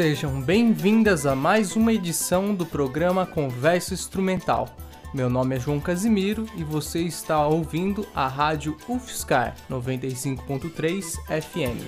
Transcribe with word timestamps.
Sejam 0.00 0.40
bem-vindas 0.40 1.26
a 1.26 1.36
mais 1.36 1.76
uma 1.76 1.92
edição 1.92 2.54
do 2.54 2.64
programa 2.64 3.26
Conversa 3.26 3.92
Instrumental. 3.92 4.74
Meu 5.12 5.28
nome 5.28 5.56
é 5.56 5.60
João 5.60 5.78
Casimiro 5.78 6.46
e 6.56 6.64
você 6.64 7.00
está 7.00 7.46
ouvindo 7.46 8.06
a 8.14 8.26
rádio 8.26 8.78
UFSCar 8.88 9.54
95.3 9.70 11.02
FM. 11.42 11.84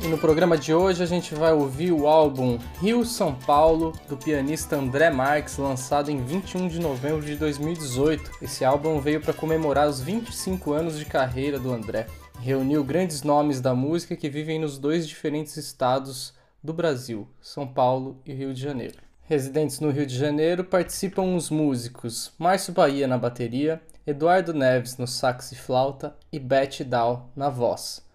E 0.00 0.06
no 0.06 0.16
programa 0.16 0.56
de 0.56 0.72
hoje 0.72 1.02
a 1.02 1.06
gente 1.06 1.34
vai 1.34 1.52
ouvir 1.52 1.90
o 1.90 2.06
álbum 2.06 2.56
Rio 2.80 3.04
São 3.04 3.34
Paulo 3.34 3.92
do 4.08 4.16
pianista 4.16 4.76
André 4.76 5.10
Marques, 5.10 5.58
lançado 5.58 6.08
em 6.08 6.24
21 6.24 6.68
de 6.68 6.78
novembro 6.78 7.22
de 7.22 7.34
2018. 7.34 8.30
Esse 8.40 8.64
álbum 8.64 9.00
veio 9.00 9.20
para 9.20 9.34
comemorar 9.34 9.88
os 9.88 10.00
25 10.00 10.72
anos 10.72 10.96
de 10.96 11.04
carreira 11.04 11.58
do 11.58 11.72
André. 11.72 12.06
Reuniu 12.40 12.84
grandes 12.84 13.24
nomes 13.24 13.60
da 13.60 13.74
música 13.74 14.14
que 14.14 14.30
vivem 14.30 14.60
nos 14.60 14.78
dois 14.78 15.08
diferentes 15.08 15.56
estados 15.56 16.32
do 16.62 16.72
Brasil, 16.72 17.28
São 17.40 17.66
Paulo 17.66 18.22
e 18.24 18.32
Rio 18.32 18.54
de 18.54 18.62
Janeiro. 18.62 18.98
Residentes 19.22 19.80
no 19.80 19.90
Rio 19.90 20.06
de 20.06 20.16
Janeiro 20.16 20.62
participam 20.62 21.34
os 21.34 21.50
músicos 21.50 22.32
Márcio 22.38 22.72
Bahia 22.72 23.08
na 23.08 23.18
bateria, 23.18 23.82
Eduardo 24.06 24.54
Neves 24.54 24.96
no 24.96 25.06
sax 25.06 25.50
e 25.50 25.56
flauta 25.56 26.16
e 26.32 26.38
Beth 26.38 26.84
Dow 26.86 27.28
na 27.34 27.50
voz. 27.50 28.06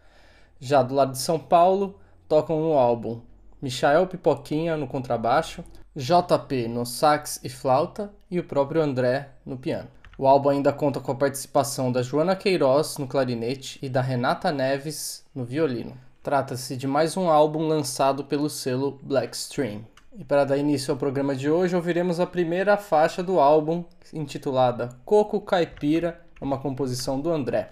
Já 0.58 0.82
do 0.82 0.96
lado 0.96 1.12
de 1.12 1.20
São 1.20 1.38
Paulo, 1.38 2.00
tocam 2.28 2.62
no 2.62 2.74
álbum 2.74 3.22
Michael 3.62 4.08
Pipoquinha 4.08 4.78
no 4.78 4.88
contrabaixo, 4.88 5.64
JP 5.96 6.70
no 6.70 6.86
sax 6.86 7.42
e 7.44 7.50
flauta 7.50 8.12
e 8.32 8.40
o 8.40 8.44
próprio 8.44 8.82
André 8.82 9.32
no 9.46 9.58
piano. 9.58 9.90
O 10.16 10.28
álbum 10.28 10.50
ainda 10.50 10.72
conta 10.72 11.00
com 11.00 11.12
a 11.12 11.16
participação 11.16 11.92
da 11.92 12.04
Joana 12.04 12.36
Queiroz 12.36 12.98
no 13.00 13.08
clarinete 13.08 13.80
e 13.82 13.90
da 13.90 14.00
Renata 14.00 14.52
Neves 14.52 15.26
no 15.34 15.44
violino. 15.44 15.98
Trata-se 16.22 16.78
de 16.78 16.86
mais 16.86 17.18
um 17.18 17.30
álbum 17.30 17.68
lançado 17.68 18.24
pelo 18.24 18.48
selo 18.50 19.00
Blackstream. 19.02 19.82
E 20.16 20.24
para 20.24 20.46
dar 20.46 20.58
início 20.58 20.92
ao 20.92 20.98
programa 20.98 21.36
de 21.36 21.50
hoje, 21.50 21.76
ouviremos 21.76 22.20
a 22.20 22.28
primeira 22.28 22.78
faixa 22.78 23.24
do 23.24 23.40
álbum, 23.40 23.84
intitulada 24.14 24.90
Coco 25.04 25.42
Caipira, 25.42 26.22
uma 26.40 26.60
composição 26.60 27.20
do 27.20 27.32
André. 27.32 27.70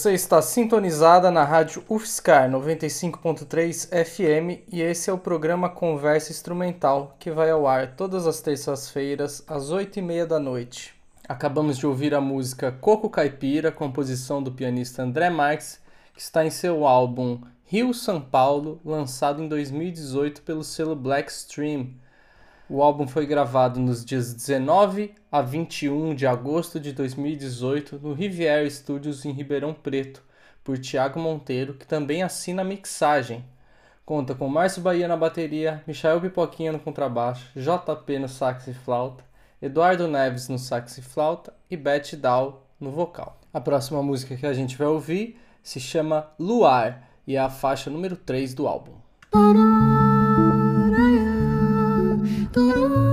Você 0.00 0.14
está 0.14 0.40
sintonizada 0.40 1.30
na 1.30 1.44
rádio 1.44 1.84
UFSCar 1.86 2.50
95.3 2.50 3.86
FM 4.02 4.64
e 4.72 4.80
esse 4.80 5.10
é 5.10 5.12
o 5.12 5.18
programa 5.18 5.68
Conversa 5.68 6.32
Instrumental, 6.32 7.14
que 7.18 7.30
vai 7.30 7.50
ao 7.50 7.66
ar 7.66 7.96
todas 7.96 8.26
as 8.26 8.40
terças-feiras 8.40 9.44
às 9.46 9.70
8h30 9.70 10.24
da 10.24 10.40
noite. 10.40 10.94
Acabamos 11.28 11.76
de 11.76 11.86
ouvir 11.86 12.14
a 12.14 12.20
música 12.20 12.72
Coco 12.72 13.10
Caipira, 13.10 13.70
composição 13.70 14.42
do 14.42 14.50
pianista 14.50 15.02
André 15.02 15.28
Marques, 15.28 15.78
que 16.14 16.20
está 16.22 16.46
em 16.46 16.50
seu 16.50 16.86
álbum 16.86 17.38
Rio 17.66 17.92
São 17.92 18.22
Paulo, 18.22 18.80
lançado 18.82 19.42
em 19.42 19.48
2018 19.48 20.40
pelo 20.40 20.64
selo 20.64 20.96
Blackstream. 20.96 21.88
O 22.72 22.84
álbum 22.84 23.04
foi 23.08 23.26
gravado 23.26 23.80
nos 23.80 24.04
dias 24.04 24.32
19 24.32 25.12
a 25.30 25.42
21 25.42 26.14
de 26.14 26.24
agosto 26.24 26.78
de 26.78 26.92
2018 26.92 27.98
no 28.00 28.12
Riviera 28.12 28.70
Studios 28.70 29.24
em 29.24 29.32
Ribeirão 29.32 29.74
Preto, 29.74 30.22
por 30.62 30.78
Tiago 30.78 31.18
Monteiro, 31.18 31.74
que 31.74 31.84
também 31.84 32.22
assina 32.22 32.62
a 32.62 32.64
mixagem. 32.64 33.44
Conta 34.06 34.36
com 34.36 34.48
Márcio 34.48 34.82
Bahia 34.82 35.08
na 35.08 35.16
bateria, 35.16 35.82
Michael 35.84 36.20
Pipoquinha 36.20 36.70
no 36.70 36.78
contrabaixo, 36.78 37.50
JP 37.56 38.20
no 38.20 38.28
sax 38.28 38.68
e 38.68 38.72
flauta, 38.72 39.24
Eduardo 39.60 40.06
Neves 40.06 40.48
no 40.48 40.56
sax 40.56 40.96
e 40.96 41.02
flauta 41.02 41.52
e 41.68 41.76
Beth 41.76 42.14
Dow 42.16 42.64
no 42.78 42.92
vocal. 42.92 43.40
A 43.52 43.60
próxima 43.60 44.00
música 44.00 44.36
que 44.36 44.46
a 44.46 44.52
gente 44.52 44.78
vai 44.78 44.86
ouvir 44.86 45.40
se 45.60 45.80
chama 45.80 46.30
Luar 46.38 47.02
e 47.26 47.34
é 47.34 47.40
a 47.40 47.50
faixa 47.50 47.90
número 47.90 48.14
3 48.14 48.54
do 48.54 48.68
álbum. 48.68 48.92
嘟 52.52 53.09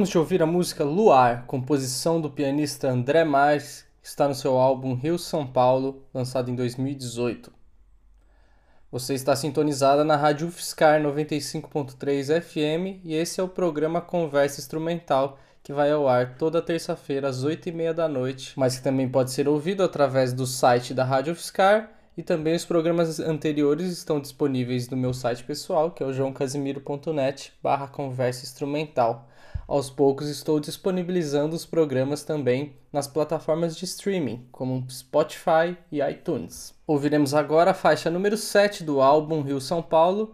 Acabamos 0.00 0.08
de 0.08 0.18
ouvir 0.18 0.42
a 0.42 0.46
música 0.46 0.82
Luar, 0.82 1.44
composição 1.46 2.22
do 2.22 2.30
pianista 2.30 2.88
André 2.88 3.22
Marques, 3.22 3.84
que 4.00 4.08
está 4.08 4.26
no 4.26 4.34
seu 4.34 4.56
álbum 4.56 4.94
Rio 4.94 5.18
São 5.18 5.46
Paulo, 5.46 6.06
lançado 6.14 6.50
em 6.50 6.54
2018. 6.54 7.52
Você 8.90 9.12
está 9.12 9.36
sintonizada 9.36 10.02
na 10.02 10.16
Rádio 10.16 10.48
UFSCar 10.48 11.02
95.3 11.02 12.40
FM 12.40 13.04
e 13.04 13.12
esse 13.12 13.42
é 13.42 13.44
o 13.44 13.48
programa 13.48 14.00
Conversa 14.00 14.58
Instrumental, 14.58 15.38
que 15.62 15.70
vai 15.70 15.92
ao 15.92 16.08
ar 16.08 16.38
toda 16.38 16.62
terça-feira 16.62 17.28
às 17.28 17.44
8h30 17.44 17.92
da 17.92 18.08
noite, 18.08 18.54
mas 18.56 18.78
que 18.78 18.82
também 18.82 19.06
pode 19.06 19.30
ser 19.30 19.46
ouvido 19.46 19.82
através 19.82 20.32
do 20.32 20.46
site 20.46 20.94
da 20.94 21.04
Rádio 21.04 21.34
UFSCar 21.34 21.90
e 22.16 22.22
também 22.22 22.54
os 22.54 22.64
programas 22.64 23.20
anteriores 23.20 23.92
estão 23.92 24.18
disponíveis 24.18 24.88
no 24.88 24.96
meu 24.96 25.12
site 25.12 25.44
pessoal, 25.44 25.90
que 25.90 26.02
é 26.02 26.06
o 26.06 26.12
joãocasimiro.net 26.14 27.52
barra 27.62 27.86
conversa 27.86 28.46
instrumental. 28.46 29.29
Aos 29.70 29.88
poucos 29.88 30.28
estou 30.28 30.58
disponibilizando 30.58 31.54
os 31.54 31.64
programas 31.64 32.24
também 32.24 32.74
nas 32.92 33.06
plataformas 33.06 33.76
de 33.76 33.84
streaming, 33.84 34.44
como 34.50 34.84
Spotify 34.90 35.78
e 35.92 36.00
iTunes. 36.02 36.74
Ouviremos 36.84 37.34
agora 37.34 37.70
a 37.70 37.74
faixa 37.74 38.10
número 38.10 38.36
7 38.36 38.82
do 38.82 39.00
álbum 39.00 39.42
Rio 39.42 39.60
São 39.60 39.80
Paulo, 39.80 40.32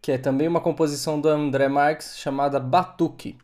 que 0.00 0.12
é 0.12 0.16
também 0.16 0.48
uma 0.48 0.62
composição 0.62 1.20
do 1.20 1.28
André 1.28 1.68
Marques 1.68 2.16
chamada 2.16 2.58
Batuque. 2.58 3.36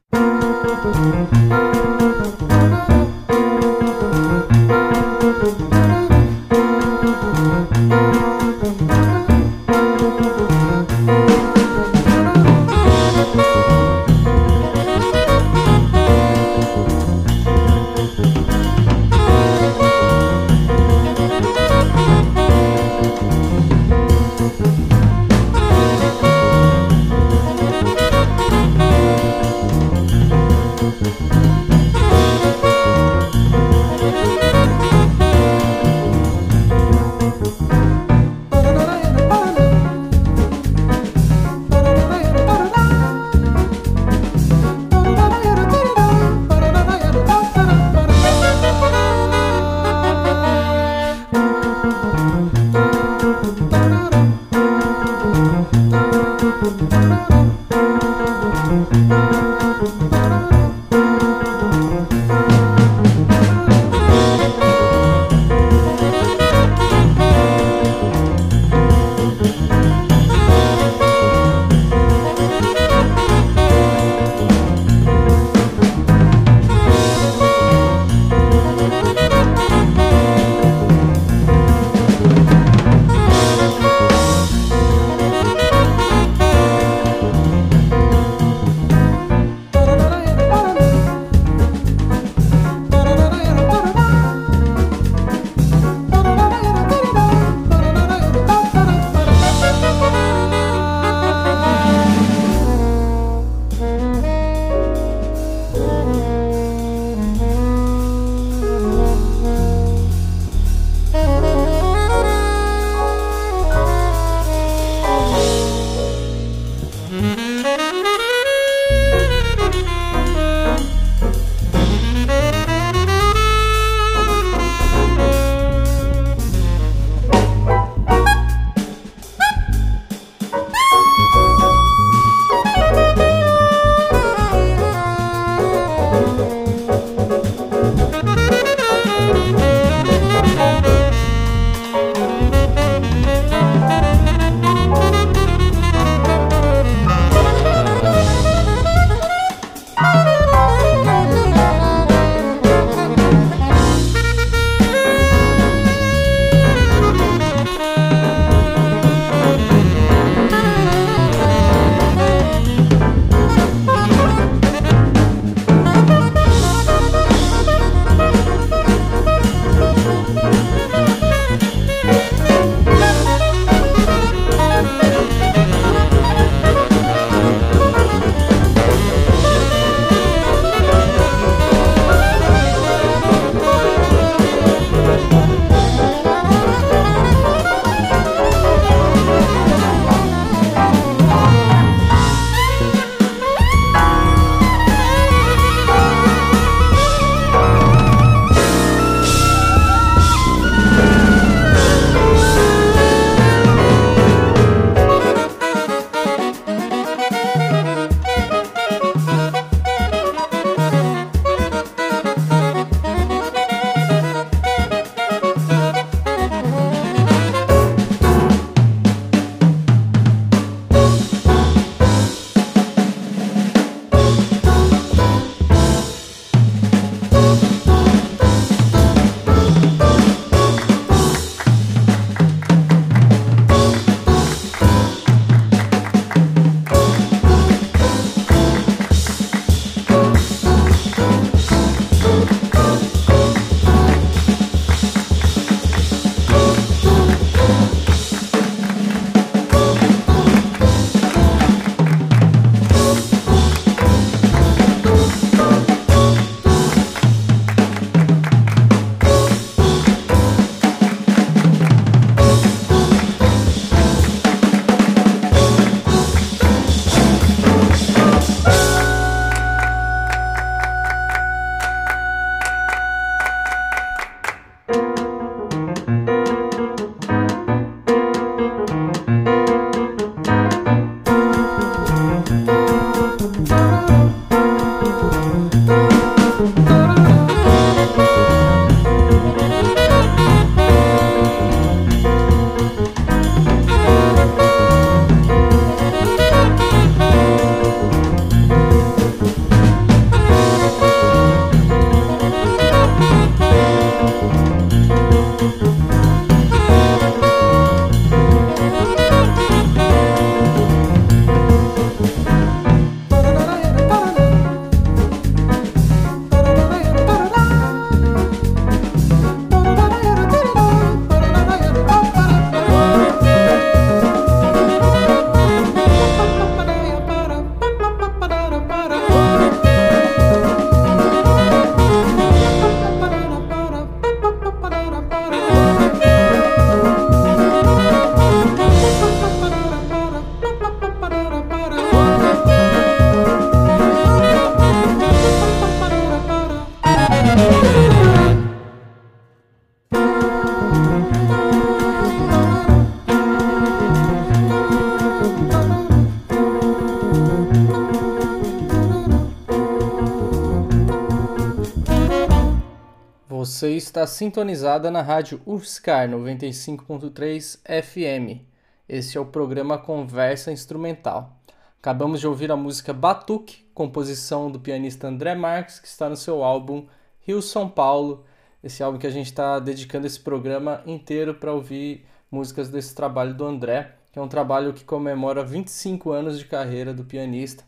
Está 364.07 364.25
sintonizada 364.25 365.11
na 365.11 365.21
rádio 365.21 365.61
UFSCar 365.67 366.29
95.3 366.29 367.81
FM. 367.85 368.63
Esse 369.09 369.37
é 369.37 369.41
o 369.41 369.47
programa 369.47 369.99
Conversa 369.99 370.71
Instrumental. 370.71 371.59
Acabamos 371.99 372.39
de 372.39 372.47
ouvir 372.47 372.71
a 372.71 372.77
música 372.77 373.13
Batuque, 373.13 373.85
composição 373.93 374.71
do 374.71 374.79
pianista 374.79 375.27
André 375.27 375.57
Marques, 375.57 375.99
que 375.99 376.07
está 376.07 376.29
no 376.29 376.37
seu 376.37 376.63
álbum 376.63 377.09
Rio 377.41 377.61
São 377.61 377.89
Paulo. 377.89 378.45
Esse 378.83 379.03
álbum 379.03 379.19
que 379.19 379.27
a 379.27 379.31
gente 379.31 379.47
está 379.47 379.81
dedicando 379.81 380.29
esse 380.29 380.39
programa 380.39 381.03
inteiro 381.05 381.55
para 381.55 381.73
ouvir 381.73 382.25
músicas 382.49 382.89
desse 382.89 383.13
trabalho 383.13 383.55
do 383.55 383.65
André, 383.65 384.15
que 384.33 384.39
é 384.39 384.43
um 384.43 384.49
trabalho 384.49 384.93
que 384.93 385.05
comemora 385.05 385.65
25 385.65 386.31
anos 386.31 386.61
de 386.61 386.65
carreira 386.65 387.13
do 387.13 387.25
pianista. 387.25 387.83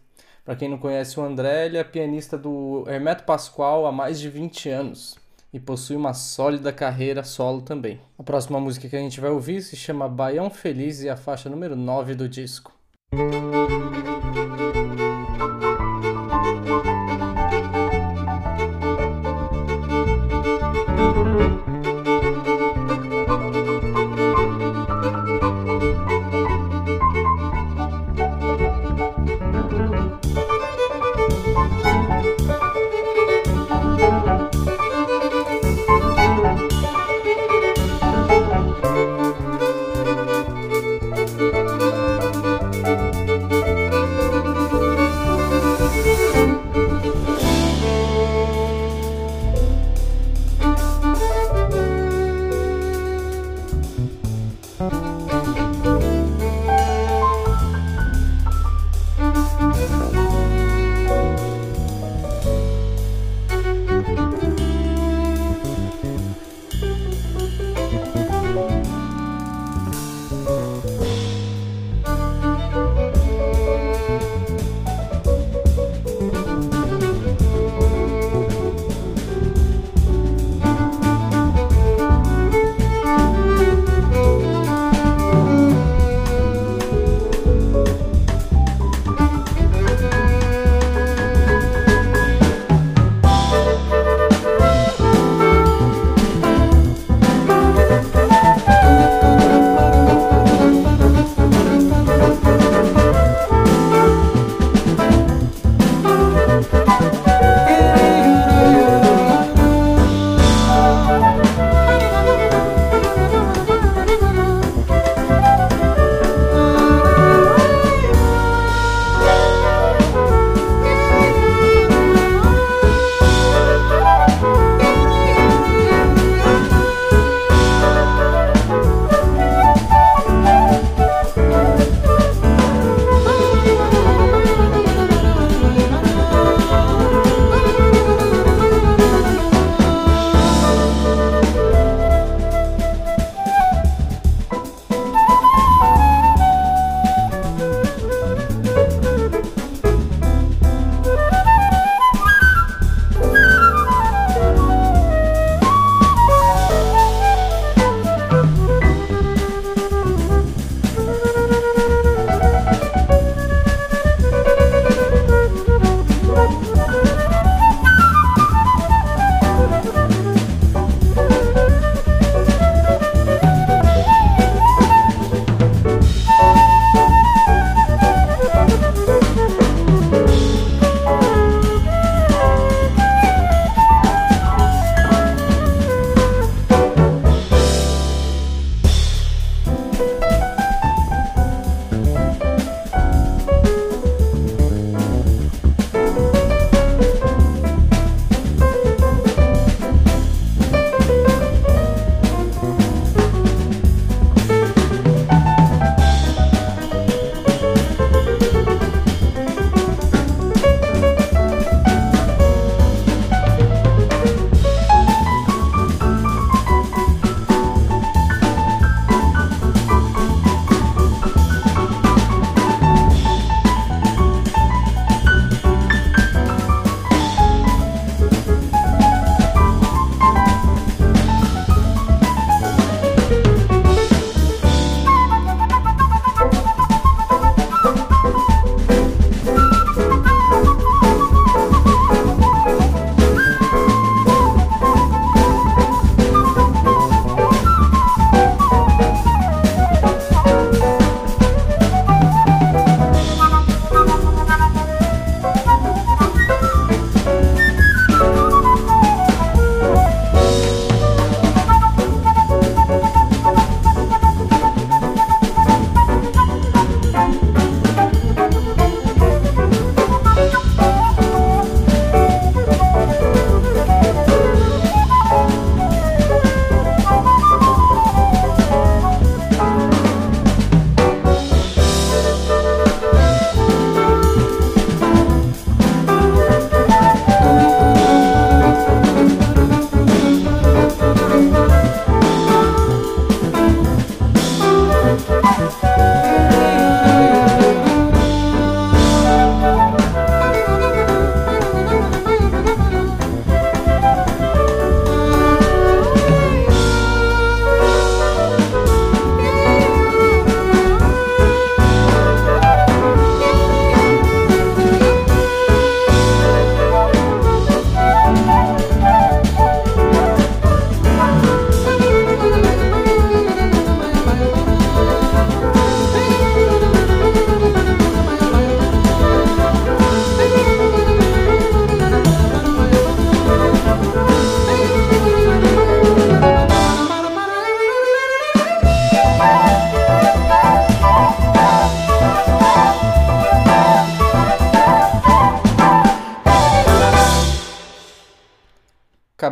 Para 0.44 0.56
quem 0.56 0.68
não 0.68 0.78
conhece 0.78 1.18
o 1.20 1.22
André, 1.22 1.66
ele 1.66 1.78
é 1.78 1.84
pianista 1.84 2.36
do 2.36 2.84
Hermeto 2.88 3.22
Pascoal 3.22 3.86
há 3.86 3.92
mais 3.92 4.18
de 4.18 4.28
20 4.28 4.68
anos 4.68 5.17
e 5.52 5.58
possui 5.58 5.96
uma 5.96 6.12
sólida 6.12 6.72
carreira 6.72 7.24
solo 7.24 7.62
também. 7.62 8.00
A 8.18 8.22
próxima 8.22 8.60
música 8.60 8.88
que 8.88 8.96
a 8.96 9.00
gente 9.00 9.20
vai 9.20 9.30
ouvir 9.30 9.62
se 9.62 9.76
chama 9.76 10.08
Baião 10.08 10.50
Feliz 10.50 11.00
e 11.00 11.08
é 11.08 11.10
a 11.10 11.16
faixa 11.16 11.48
número 11.48 11.74
9 11.74 12.14
do 12.14 12.28
disco. 12.28 12.72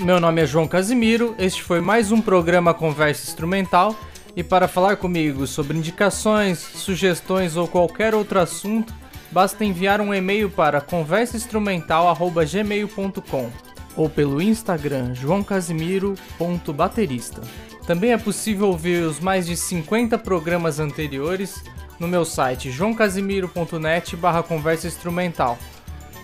Meu 0.01 0.19
nome 0.19 0.41
é 0.41 0.45
João 0.47 0.67
Casimiro, 0.67 1.35
este 1.37 1.61
foi 1.61 1.79
mais 1.79 2.11
um 2.11 2.19
programa 2.19 2.73
Conversa 2.73 3.29
Instrumental. 3.29 3.95
E 4.35 4.41
para 4.41 4.67
falar 4.67 4.95
comigo 4.95 5.45
sobre 5.45 5.77
indicações, 5.77 6.57
sugestões 6.57 7.55
ou 7.55 7.67
qualquer 7.67 8.15
outro 8.15 8.39
assunto, 8.39 8.91
basta 9.31 9.63
enviar 9.63 10.01
um 10.01 10.11
e-mail 10.11 10.49
para 10.49 10.81
conversainstrumental@gmail.com 10.81 13.51
ou 13.95 14.09
pelo 14.09 14.41
Instagram 14.41 15.13
joãocasimiro.baterista. 15.13 17.41
Também 17.85 18.11
é 18.11 18.17
possível 18.17 18.69
ouvir 18.69 19.03
os 19.03 19.19
mais 19.19 19.45
de 19.45 19.55
50 19.55 20.17
programas 20.17 20.79
anteriores 20.79 21.63
no 21.99 22.07
meu 22.07 22.25
site 22.25 22.71
joãocasimiro.net/conversa 22.71 24.87
instrumental. 24.87 25.59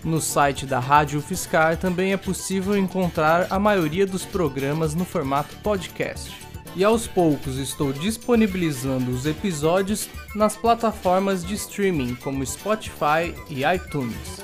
No 0.03 0.21
site 0.21 0.65
da 0.65 0.79
Rádio 0.79 1.21
Fiscar 1.21 1.77
também 1.77 2.13
é 2.13 2.17
possível 2.17 2.77
encontrar 2.77 3.47
a 3.49 3.59
maioria 3.59 4.05
dos 4.05 4.23
programas 4.23 4.93
no 4.95 5.03
formato 5.03 5.55
podcast. 5.57 6.31
E 6.75 6.83
aos 6.83 7.07
poucos 7.07 7.57
estou 7.57 7.91
disponibilizando 7.91 9.11
os 9.11 9.25
episódios 9.25 10.07
nas 10.35 10.55
plataformas 10.55 11.43
de 11.43 11.55
streaming 11.55 12.15
como 12.15 12.45
Spotify 12.45 13.33
e 13.49 13.63
iTunes. 13.63 14.43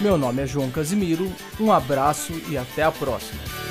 Meu 0.00 0.18
nome 0.18 0.42
é 0.42 0.46
João 0.46 0.70
Casimiro, 0.70 1.32
um 1.58 1.72
abraço 1.72 2.32
e 2.50 2.58
até 2.58 2.82
a 2.82 2.92
próxima. 2.92 3.63